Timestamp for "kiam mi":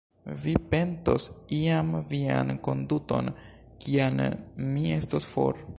3.85-4.87